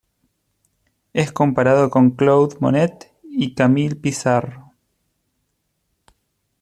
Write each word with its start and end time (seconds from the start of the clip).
Es 1.13 1.31
comparado 1.31 1.91
con 1.91 2.09
Claude 2.15 2.57
Monet 2.59 3.11
y 3.21 3.53
Camille 3.53 3.95
Pissarro. 3.95 4.73